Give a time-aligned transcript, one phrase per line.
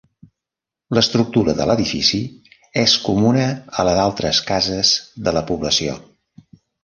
[0.97, 2.21] L'estructura de l'edifici
[2.85, 3.45] és comuna
[3.83, 4.95] a la d'altres cases
[5.29, 5.97] de la població.